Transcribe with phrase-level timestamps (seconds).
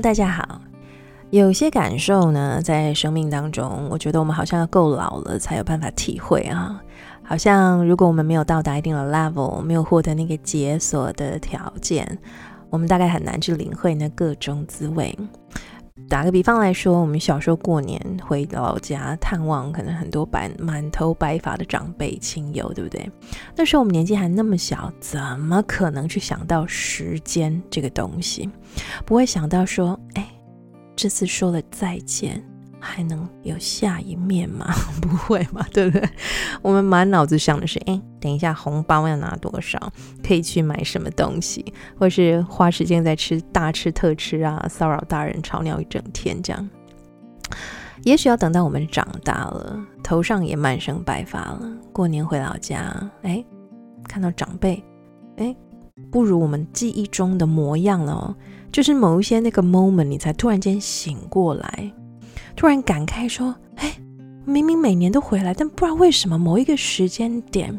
[0.00, 0.60] 大家好。
[1.30, 6.80] 有些感受呢，在生命当中，我觉得我们好像要够老了才有办法体会啊。
[7.22, 12.18] 好像如果我们没有到达一定的 level，没有获得那个解锁的条件，
[12.70, 15.16] 我们大概很难去领会那各种滋味。
[16.08, 23.10] 打个比方来说，我们小时候过年回老家探望，可能很多白满头白发的长辈亲友，对不对？
[23.56, 28.50] 那时候我们年纪还那么小，怎么可能去想到时间这个东西？
[29.04, 30.28] 不会想到说，哎，
[30.94, 32.42] 这次说了再见。
[32.80, 34.72] 还能有下一面吗？
[35.02, 36.08] 不会嘛，对不对？
[36.62, 39.92] 我们满脑子想的是，哎，等一下红包要拿多少，
[40.26, 41.64] 可以去买什么东西，
[41.98, 46.68] 或是花时间在吃大吃特吃啊，骚扰大人，吵闹一整天这样。
[48.04, 51.60] 也许要等到我们长大了，头上也满生白发了，
[51.92, 53.44] 过年回老家，哎，
[54.06, 54.82] 看到长辈，
[55.36, 55.54] 哎，
[56.10, 58.36] 不如我们记忆中的模样了哦，
[58.70, 61.92] 就是某一些那个 moment，你才突然间醒过来。
[62.54, 63.92] 突然感慨说：“哎，
[64.44, 67.78] 明明每年都回来，但不知道为什么某一个时间点，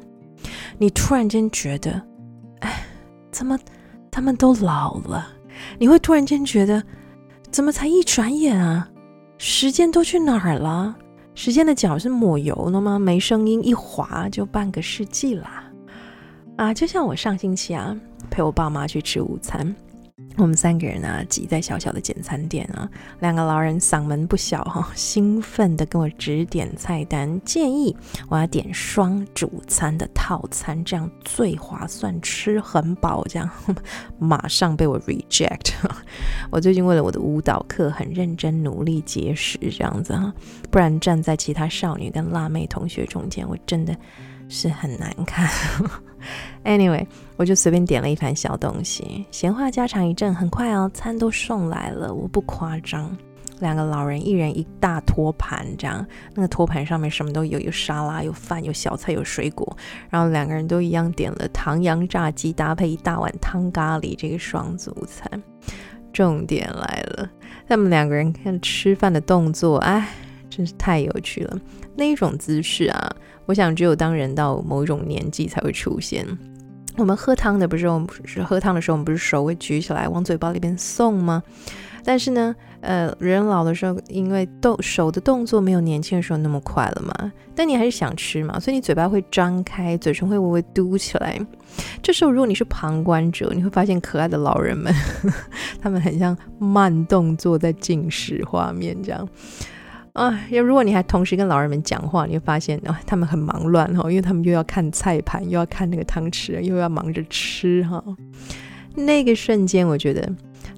[0.77, 2.01] 你突然间觉得，
[2.59, 2.83] 哎，
[3.31, 3.57] 怎么
[4.11, 5.27] 他们都老了？
[5.77, 6.83] 你会突然间觉得，
[7.51, 8.89] 怎么才一转眼啊，
[9.37, 10.95] 时间都去哪儿了？
[11.35, 12.99] 时间的脚是抹油了吗？
[12.99, 15.63] 没声音，一滑就半个世纪啦！
[16.57, 17.95] 啊，就像我上星期啊，
[18.29, 19.73] 陪我爸妈去吃午餐。”
[20.37, 22.89] 我们三个人啊，挤在小小的简餐店啊，
[23.19, 27.93] 两个老人嗓门不小哈、哦，兴奋地跟我指点菜单，建议
[28.29, 33.21] 我要点双主餐的套餐，这样最划算，吃很饱。
[33.27, 33.49] 这样
[34.17, 35.73] 马上被我 reject。
[36.49, 40.33] 我最近为了我的舞蹈课很认真努力节食，这样子哈，
[40.71, 43.93] 不然站在其他少女跟辣妹同学中间，我真的
[44.47, 45.49] 是很难看。
[46.63, 47.05] Anyway，
[47.37, 52.13] 我就随便点了一盘小东西，闲话家常一阵，很快哦，餐都送来了。
[52.13, 53.15] 我不夸张，
[53.59, 59.77] 两个老人一人一大托盘，这样，那个托盘上面什么都有，有沙拉，有饭，有小菜，有水果。
[60.09, 65.41] 然后两个人都一样点了唐扬炸鸡，搭配一大碗汤咖喱，这个双主餐。
[66.11, 67.29] 重点来了，
[67.67, 70.09] 他们两个人看吃饭的动作，哎，
[70.49, 71.57] 真是太有趣了。
[71.95, 73.15] 那一种姿势啊。
[73.45, 76.23] 我想，只有当人到某一种年纪才会出现。
[76.97, 81.41] 我们喝汤的不是，我们是喝汤的时候，我们不是手会举起来往嘴巴里边送吗？
[82.03, 87.31] 但是呢，呃，人老的时候，因为动手的动作没有年轻的时候那么快了嘛。
[87.55, 91.39] 但你还是想吃嘛，所以你嘴巴会张开，嘴唇会微微嘟起来。
[92.03, 94.93] 这时候，如果你是旁观者，你会发现可爱的老人们，
[95.81, 99.27] 他们很像慢动作在进食画面这样。
[100.13, 108.03] 啊，要如果你还同时跟老人们讲话，你会发现啊，他们很忙乱哈，因为他们又要看菜盘，又要看那个汤匙，又要忙着吃哈。
[108.95, 110.27] 那个瞬间，我觉得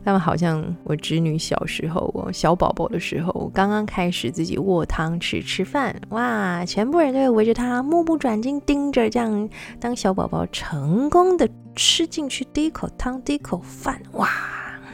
[0.03, 9.49] 他们好像我侄女小时候哦，小宝宝的时候，刚刚开始自己握汤匙吃饭，哇，全部人都会围着他目不转睛盯着，这样
[9.79, 14.29] 当小宝宝成功的吃进去第一口汤，第一口饭，哇！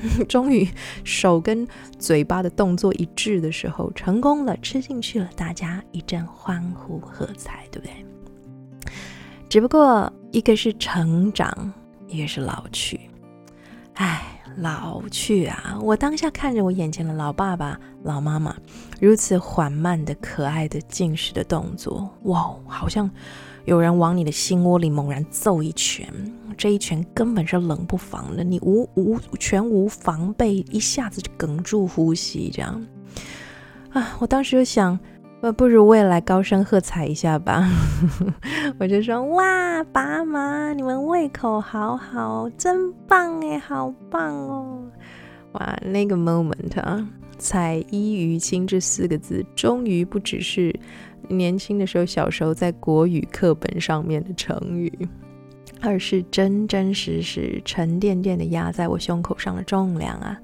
[0.28, 0.68] 终于
[1.03, 7.94] 手跟嘴巴的动作一致的时候，成功了，吃进去了，大家一阵欢呼喝彩，对不对？
[9.50, 11.74] 只不过一个是成长，
[12.08, 13.00] 一个是老去。
[13.94, 14.22] 哎，
[14.58, 15.80] 老去啊！
[15.81, 18.56] 我当下看着我眼前的老爸爸、老妈妈，
[19.00, 23.09] 如此缓慢的、可爱的进食的动作，哇，好像
[23.67, 26.07] 有人往你的心窝里猛然揍一拳。
[26.57, 32.81] 这一拳根本是冷不防的，你无无全无防备，一下子就哽住呼吸，这样
[33.91, 34.16] 啊！
[34.19, 34.97] 我当时就想，
[35.41, 37.69] 呃，不如我也来高声喝彩一下吧。
[38.79, 44.79] 我就说，哇，爸妈，你们胃口好好，真棒哎，好棒哦！
[45.51, 47.07] 哇，那个 moment 啊，
[47.38, 50.73] 彩衣娱亲这四个字，终于不只是
[51.28, 54.91] 年轻的时候小时候在国语课本上面的成语。
[55.79, 60.35] 而是真真实实沉甸甸的压在我胸口上的重量啊！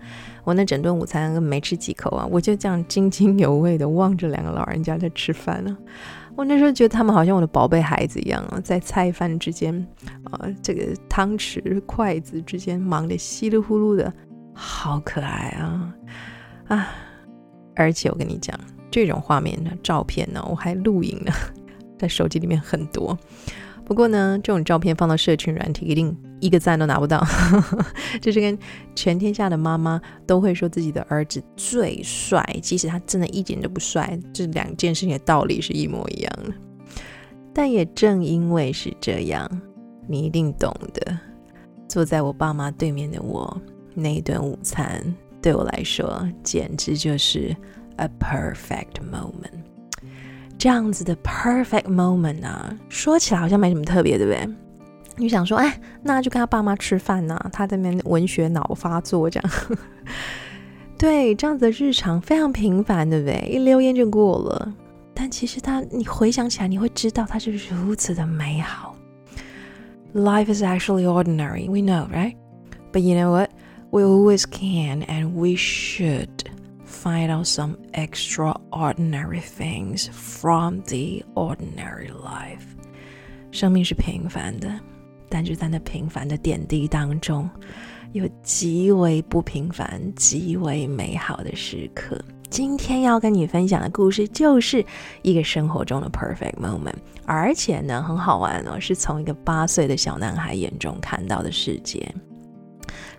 [0.44, 6.36] 我那整顿午餐没吃几口啊，我就这样津津有味的望着两个老人家在吃饭呢、啊。
[6.36, 9.76] 我那时候觉得他们好像我的宝贝孩子一样啊，在菜饭之间
[10.26, 14.14] 啊，这个汤匙筷子之间忙得稀里呼噜的，
[14.54, 15.96] 好可爱啊
[16.68, 16.90] 啊！
[17.76, 18.56] 而且我跟你讲，
[18.94, 21.34] 这种画面的照片呢，我还录影呢，
[21.98, 23.18] 在手机里面很多。
[23.84, 27.26] 不过呢，这种照片放到社群软体，一定一个赞都拿不到。
[28.22, 28.56] 就是跟
[28.94, 36.54] 全天下的妈妈都会说自己的儿子最帅，即使他真的一点都不帅，这两件事情的道理是一模一样的。
[37.52, 39.50] 但也正因为是这样，
[40.08, 41.18] 你一定懂得。
[41.90, 43.60] 坐在我爸妈对面的我，
[43.96, 45.04] 那一顿午餐
[45.42, 47.56] 对我来说简直就是
[47.97, 49.63] a perfect moment。
[50.59, 54.49] 这样子的 perfect moment 啊，说起来好像没什么特别，对不对？
[55.17, 59.51] 你想说，哎，那就跟他爸妈吃饭呢、啊，他在那边文学脑发作这样。
[60.97, 63.49] 对，这样子的日常非常平凡，对不对？
[63.49, 64.75] 一溜烟就过了。
[65.15, 68.95] 但其实他，你回想起来，你会知道它是如此的美好。
[70.15, 72.35] Life is actually ordinary, we know, right?
[72.93, 73.51] But you know what?
[73.91, 76.29] We always can and we should
[76.94, 82.64] find out some extraordinary things from the ordinary life.
[83.52, 84.80] 生命是平凡的。
[85.30, 87.50] 但就在那平凡的点滴当中，
[88.12, 92.24] 有极为不平凡、极为美好的时刻。
[92.52, 94.86] 今天要跟你分享的故事，就是
[95.24, 96.94] 一个生活中的 perfect moment，
[97.26, 102.08] 而且呢，很好玩哦，是从一个八岁的小男孩眼中看到的世界。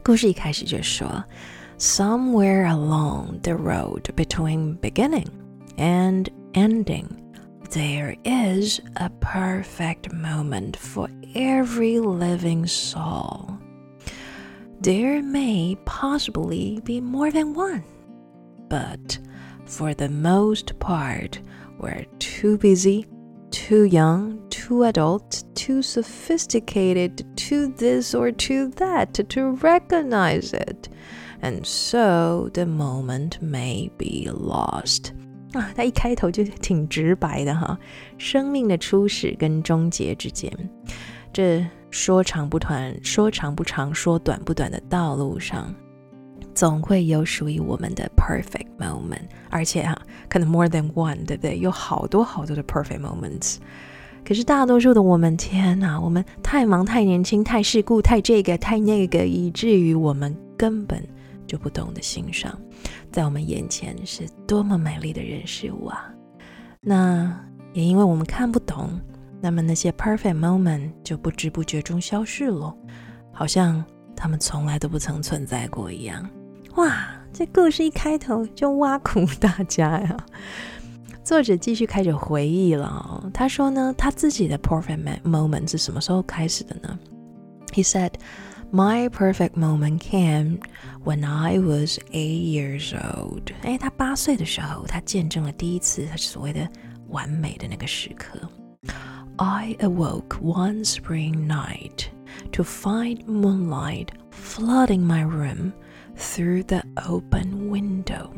[0.04, 1.24] 故事一开始就说
[1.76, 5.28] ：Somewhere along the road between beginning
[5.76, 7.20] and ending,
[7.72, 13.58] there is a perfect moment for every living soul.
[14.80, 17.82] There may possibly be more than one,
[18.68, 19.18] but
[19.64, 21.40] for the most part,
[21.78, 23.06] we're too busy,
[23.50, 30.88] too young, too adult, too sophisticated, too this or too that to recognize it.
[31.44, 35.10] And so the moment may be lost.
[35.52, 37.78] 啊，他一开头就挺直白的哈，
[38.16, 40.50] 生命的初始跟终结之间，
[41.34, 45.72] 这说长不短，说长不长，说短不短的道路上，
[46.54, 49.94] 总会有属于我们的 perfect moment，而且哈，
[50.30, 51.58] 可能 more than one，对不对？
[51.58, 53.56] 有好多好多的 perfect moments。
[54.26, 61.06] 可是大多数的我们，天哪，我们太忙、太年轻、太世故、太这个、太那个，以至于我们根本
[61.54, 62.58] 就不懂得欣赏。
[63.12, 66.12] 在我们眼前是多么美丽的人事物啊！
[66.80, 67.32] 那
[67.72, 68.90] 也因为我们看不懂，
[69.40, 72.74] 那么那些 perfect moment 就不知不觉中消失了，
[73.32, 73.84] 好像
[74.16, 76.28] 他们从来都不曾存在过一样。
[76.74, 80.16] 哇，这故事一开头就挖苦大家呀！
[81.22, 86.98] 作者继续开始回忆了，他说呢，他自己的 perfect moment 是什么时候开始的呢
[87.72, 88.10] ？He said.
[88.73, 90.59] My perfect moment came
[91.03, 93.51] when I was eight years old。
[93.63, 96.69] 哎，他八岁的时候，他见证了第一次他所谓的
[97.07, 98.39] 完美的那个时刻。
[99.37, 102.07] I awoke one spring night
[102.51, 105.71] to find moonlight flooding my room
[106.15, 108.31] through the open window.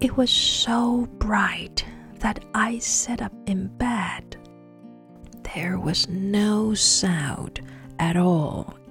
[0.00, 1.84] It was so bright
[2.20, 4.36] that I sat up in bed.
[5.54, 7.60] There was no sound
[7.98, 8.74] at all.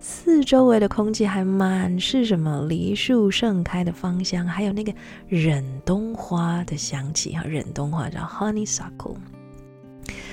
[0.00, 4.92] 四周围的空气还满是什么梨树盛开的芳香，还有那个
[5.26, 9.16] 忍冬花的香气哈，忍冬花叫 honeysuckle。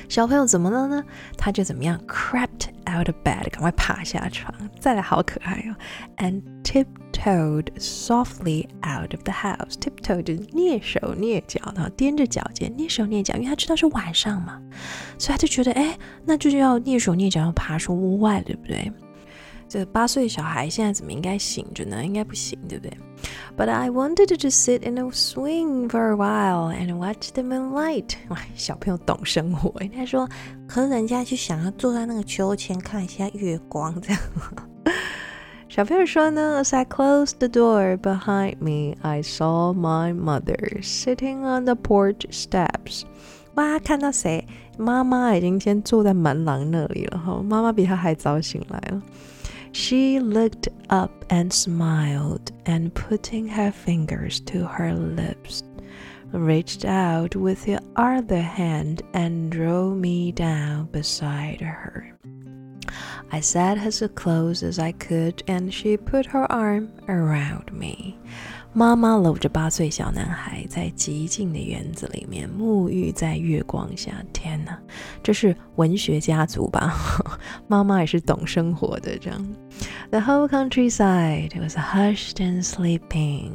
[0.07, 1.03] 小朋友怎么了呢？
[1.35, 5.75] 他就怎么样，crept out of bed，赶快爬下床，再来好可爱哦
[6.17, 9.73] ，and tiptoed softly out of the house。
[9.79, 14.61] tiptoe 就是蹑手蹑脚的，踮着脚尖，蹑手蹑脚，因为他知道是晚上嘛，
[15.17, 18.91] 所以他就觉得，哎，那就是要蹑手蹑脚要爬出屋外，对不对？
[19.67, 22.05] 这八岁小孩现在怎么应该醒着呢？
[22.05, 22.97] 应该不行，对不对
[23.57, 28.13] ？But I wanted to just sit in a swing for a while and watch the moonlight。
[28.29, 29.73] 哇，小朋友懂生活。
[29.81, 30.29] 应该说，
[30.67, 34.21] 可是人家就想要坐在那个秋千看一下月光，这样。
[35.67, 43.01] 小朋友说呢，As I closed the door behind me, I saw my mother sitting on the porch steps。
[43.55, 44.47] 哇，看到谁？
[44.77, 47.41] 妈妈已经先坐在门廊那里了哈。
[47.43, 49.01] 妈妈比他还早醒来了。
[49.75, 55.63] She looked up and smiled, and putting her fingers to her lips,
[56.31, 62.17] reached out with the other hand and drew me down beside her.
[63.33, 68.17] I sat as close as I could, and she put her arm around me.
[68.77, 74.11] 妈妈搂着八岁小男孩，在寂静的园子里面沐浴在月光下。
[74.33, 74.77] 天哪，
[75.23, 76.93] 这是文学家族吧？
[77.67, 79.17] 妈妈也是懂生活的。
[79.17, 79.41] 这样
[80.11, 83.51] The whole countryside was hushed and sleeping.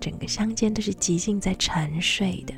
[0.00, 2.54] 整个乡间都是寂静在沉睡的。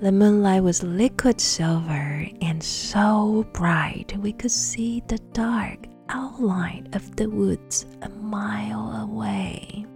[0.00, 7.02] The moonlight was liquid silver and so bright we could see the dark outline of
[7.14, 9.86] the woods a mile away.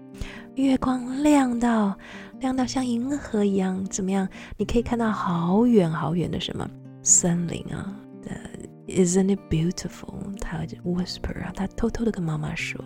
[0.57, 1.97] 月光亮到
[2.41, 4.29] 亮到像银河一样，怎么样？
[4.57, 6.69] 你可以看到好远好远的什么
[7.03, 7.95] 森林啊
[8.89, 10.37] ？Isn't it beautiful？
[10.41, 12.85] 他 whisper 啊，他偷偷的跟妈妈说。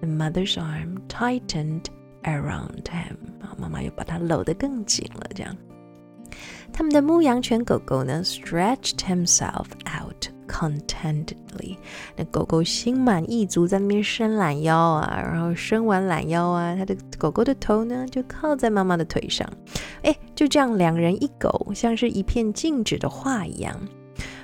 [0.00, 1.84] The mother's arm tightened
[2.24, 3.16] around him。
[3.40, 5.56] 啊，妈妈又把他搂得更紧了，这样。
[6.72, 10.03] 他们的牧羊犬狗狗呢，stretched himself out。
[10.54, 11.76] Contentedly，
[12.14, 19.52] 那狗狗心满意足在那边伸懒腰啊，然后伸完懒腰啊，它的狗狗的头呢就靠在妈妈的腿上，
[20.02, 23.76] 哎，就这样两人一狗，像是一片静止的画一样。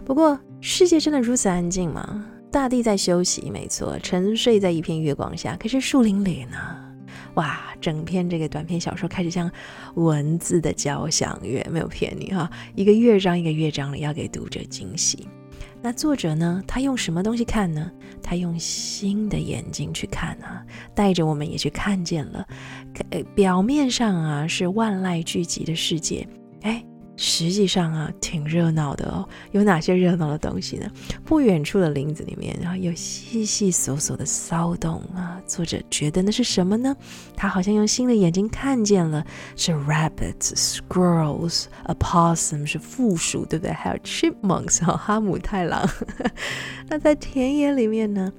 [0.05, 2.27] 不过世界真的如此安静吗？
[2.51, 5.57] 大地在休息，没错，沉睡在一片月光下。
[5.61, 6.59] 可是树林里呢？
[7.35, 9.49] 哇，整篇这个短篇小说开始像
[9.95, 15.29] 文字的交响乐，没有骗你哈，一个乐章一个乐章的要给读者惊喜。
[15.83, 16.63] 那作者呢？
[16.67, 17.91] 他用什么东西看呢？
[18.23, 20.63] 他用新的眼睛去看啊，
[20.95, 22.47] 带着我们也去看见了。
[23.11, 26.27] 呃，表面上啊是万籁俱寂的世界，
[26.63, 26.85] 哎。
[27.23, 29.29] 实际上啊，挺热闹的哦。
[29.53, 30.91] 有哪些热闹的东西呢？
[31.23, 35.39] 不远处的林子里面，然后有细细索索的骚动啊。
[35.47, 36.97] 作者觉得那是什么呢？
[37.37, 39.23] 他好像用新的眼睛看见了，
[39.55, 43.71] 是 rabbits、squirrels、a possum 是负数，对不对？
[43.71, 45.87] 还有 chipmunks 哈、哦，哈姆太郎。
[46.89, 48.33] 那在田野里面呢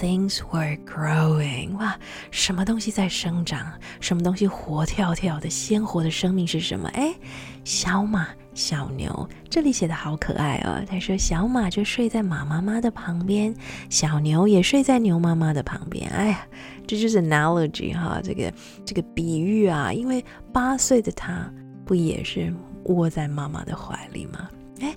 [0.00, 1.98] ？Things were growing，哇，
[2.30, 3.72] 什么东西在生长？
[4.00, 6.88] 什么东西活跳跳的、鲜活的生命是什么？
[6.90, 7.14] 哎，
[7.64, 10.84] 小马、小牛，这里写的好可爱哦。
[10.88, 13.54] 他说，小马就睡在马妈妈的旁边，
[13.88, 16.10] 小牛也睡在牛妈妈的旁边。
[16.10, 16.46] 哎呀，
[16.86, 18.52] 这就是 analogy 哈，这个
[18.84, 21.50] 这个比喻啊，因为八岁的他
[21.84, 22.52] 不也是
[22.84, 24.48] 窝在妈妈的怀里吗？
[24.80, 24.94] 哎。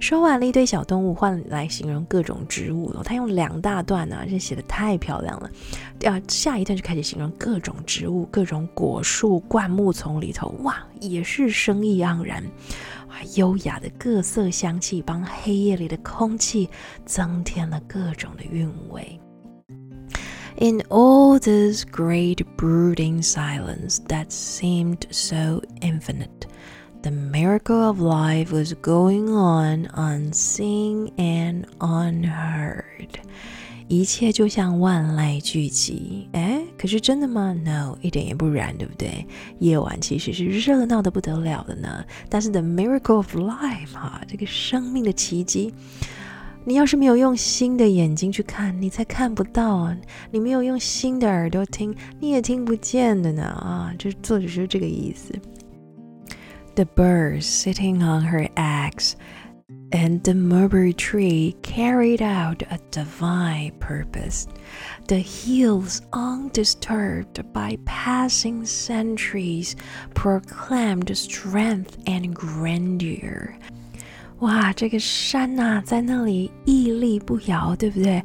[0.00, 3.02] 说完了一堆小动物，换来形容各种植物了。
[3.04, 5.50] 他用两大段啊，这写得太漂亮了。
[6.04, 12.42] 啊，下一段就开始形容各种植物、各种果树、灌木丛里头，哇，也是生意盎然。
[13.08, 16.68] 啊，优雅的各色香气帮黑夜里的空气
[17.04, 19.20] 增添了各种的韵味。
[20.56, 26.48] In all this great brooding silence that seemed so infinite.
[27.02, 33.08] The miracle of life was going on unseen and unheard。
[33.88, 36.26] 一切就像万籁俱寂。
[36.32, 39.26] 哎，可是真的吗？No，一点也不然，对不对？
[39.60, 42.04] 夜晚其实是热闹得不得了的呢。
[42.28, 45.72] 但是 the miracle of life，哈，这个生命的奇迹，
[46.64, 49.92] 你要是没有用新的眼睛去看，你才看不到。
[50.30, 53.42] 你没有用新的耳朵听，你也听不见的呢。
[53.44, 55.34] 啊，这作者是这个意思。
[56.79, 59.15] The birds sitting on her eggs
[59.91, 64.47] and the mulberry tree carried out a divine purpose.
[65.07, 69.75] The hills, undisturbed by passing centuries,
[70.13, 73.53] proclaimed strength and grandeur.
[74.39, 78.21] 哇，这个山呐、啊，在那里屹立不摇，对不对？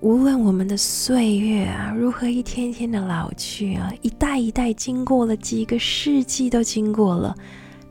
[0.00, 7.36] 无论我们的岁月啊，如何一天天的老去啊，一代一代经过了几个世纪都经过了。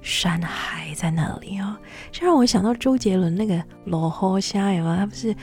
[0.06, 1.76] 山还在那里哦，
[2.12, 3.54] 这让我想到周杰伦那个
[3.86, 4.96] 《落雨声》有吗？
[4.96, 5.34] 他不是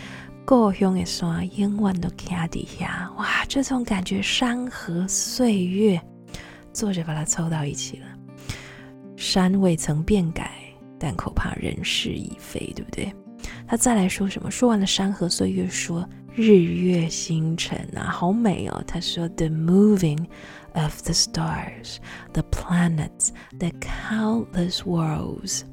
[0.45, 3.11] 故乡的山，永远都徛底下。
[3.17, 6.01] 哇，这种感觉，山河岁月，
[6.71, 8.05] 作者把它凑到一起了。
[9.17, 10.49] 山未曾变改，
[10.97, 13.13] 但恐怕人事已非，对不对？
[13.67, 14.49] 他再来说什么？
[14.49, 18.82] 说完了山河岁月，说日月星辰啊，好美哦。
[18.86, 20.26] 他说：“The moving。”
[20.74, 21.98] of the stars,
[22.34, 25.64] the planets, the countless worlds,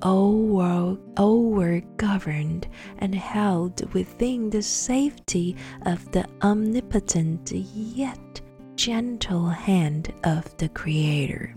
[0.00, 2.66] all were, all were governed
[3.00, 8.40] and held within the safety of the omnipotent yet
[8.76, 11.54] gentle hand of the Creator.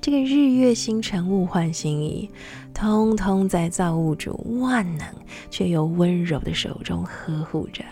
[0.00, 2.30] 这个日月星辰物换星移，
[2.72, 5.06] 通通在造物主万能
[5.50, 7.84] 却又温柔的手中呵护着。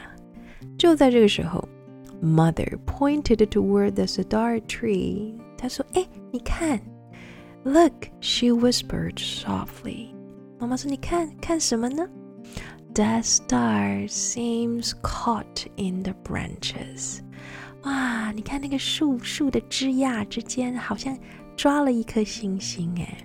[0.79, 1.69] 就在这个时候。
[2.25, 5.35] Mother pointed toward the cedar tree.
[5.59, 6.81] 她说：“哎，你看
[7.65, 10.11] ，Look,” she whispered softly.
[10.61, 12.09] 妈妈说：“你看看什么呢
[12.95, 17.19] ？”The star seems caught in the branches.
[17.83, 21.19] 哇，你看那个树树的枝桠之间，好像
[21.57, 23.17] 抓了一颗星星哎。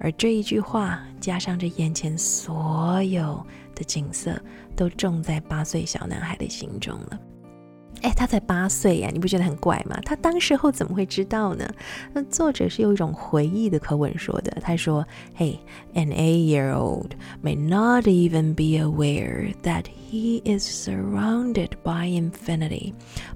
[0.00, 4.40] 而这一句话，加上这眼前所有的景色
[4.76, 7.20] 都种在八岁小男孩的心中了。
[8.02, 9.98] 哎，他才八岁呀，你不觉得很怪吗？
[10.04, 11.68] 他当时候怎么会知道呢？
[12.12, 14.56] 那作者是用一种回忆的口吻说的。
[14.60, 15.58] 他说：“Hey,
[15.94, 17.10] an eight-year-old
[17.42, 22.92] may not even be aware that he is surrounded by infinity。”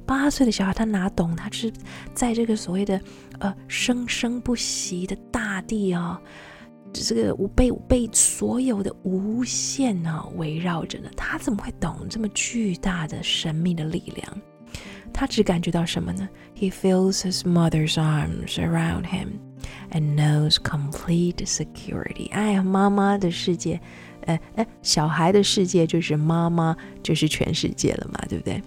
[0.06, 1.34] 八岁的小孩他哪懂？
[1.34, 1.72] 他是
[2.14, 3.00] 在这个所谓的
[3.40, 11.08] 呃生生不息的大地啊、哦，这个被被所有的无限啊围绕着呢。
[11.16, 14.40] 他怎么会懂这么巨大的神秘的力量？
[15.13, 16.27] 他只感觉到什么呢？
[16.55, 19.39] He feels his mother's arms around him
[19.91, 22.29] and knows complete security。
[22.31, 23.79] 哎呀，妈妈的世界，
[24.25, 28.61] 哎哎，小孩的世界就是妈妈，就是全世界了嘛，对不对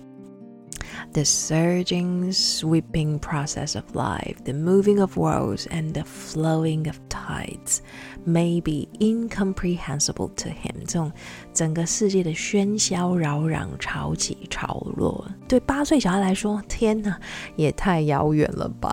[1.15, 7.79] ？The surging, sweeping process of life, the moving of worlds, and the flowing of tides
[8.25, 10.85] may be incomprehensible to him。
[10.87, 11.13] 这种
[11.53, 17.19] 整个世界的喧嚣扰攘、潮起潮落，对八岁小孩来说，天哪，
[17.57, 18.93] 也太遥远了吧！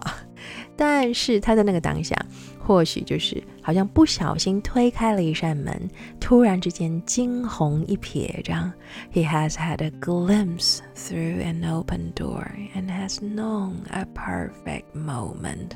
[0.75, 2.15] 但是他在那个当下。
[2.59, 5.88] 或许就是 好像不小心推开了一扇门，
[6.20, 8.70] 突然之间惊鸿一瞥，这样。
[9.12, 15.70] He has had a glimpse through an open door and has known a perfect moment。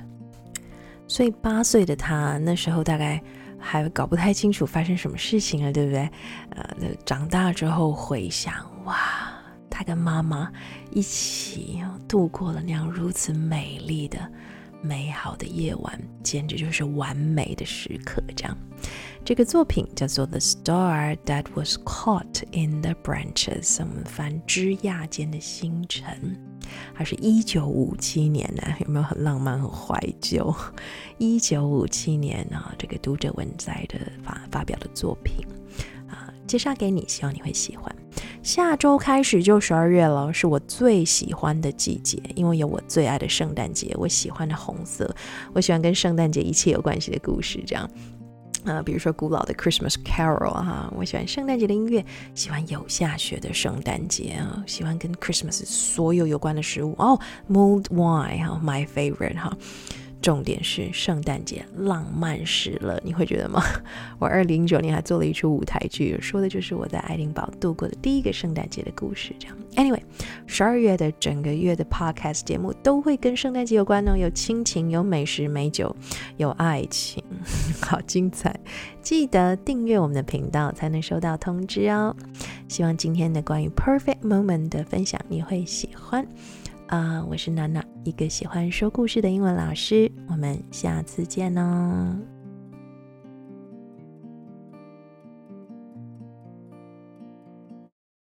[1.06, 3.22] 所以八岁的他那时候大概
[3.58, 6.10] 还搞不太清楚发生什么事情了，对不对？
[6.50, 8.52] 呃，那长大之后回想，
[8.84, 8.96] 哇，
[9.70, 10.50] 他跟妈妈
[10.90, 14.18] 一起度过了那样如此美丽的。
[14.86, 18.22] 美好的夜晚，简直就是完美的时刻。
[18.36, 18.56] 这样，
[19.24, 26.38] 这个作品叫做《The Star That Was Caught in the Branches》，我们翻枝桠间的星辰。
[26.94, 30.54] 它是一九五七年呢，有没有很浪漫、很怀旧？
[31.18, 35.46] 一九五七年啊，这个读者文摘的发发表的作品
[36.08, 37.94] 啊，介绍给你，希望你会喜欢。
[38.46, 45.12] 下周开始就十二月了，是我最喜欢的季节，因为有我最爱的圣诞节，我喜欢的红色，
[45.52, 47.90] 我喜欢跟圣诞节一切有关系的故事，这样，
[48.64, 52.06] 呃，比如说古老的 Christmas Carol 哈，我喜欢圣诞节的音乐，
[52.36, 57.18] 喜欢有下雪的圣诞节啊，喜欢跟 Christmas 所有有关的食物哦
[57.50, 59.58] ，Mulled Wine 哈，My favorite 哈。
[60.22, 63.62] 重点是圣诞节浪漫死了，你会觉得吗？
[64.18, 69.32] 我二零一九年还做了一出舞台剧，说的就是我在爱丁堡度过的第一个圣诞节的故事。
[69.38, 70.00] 这样，Anyway，
[70.46, 75.94] 十二月的整个月的 Podcast 节目都会跟圣诞节有关哦，有亲情，有美食美酒，
[76.38, 77.22] 有爱情，
[77.80, 78.58] 好精彩！
[79.00, 82.16] 记得订阅我们的频道才能收到通知哦。
[82.66, 86.26] 希望今天的关于 Perfect Moment 的分享你会喜欢。
[86.88, 90.10] 啊我是娜娜，一个喜欢说故事的英文老师。
[90.28, 92.16] 我们下次见哦。